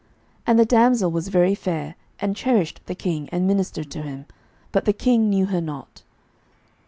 [0.01, 0.09] 11:001:004
[0.47, 4.25] And the damsel was very fair, and cherished the king, and ministered to him:
[4.71, 6.01] but the king knew her not.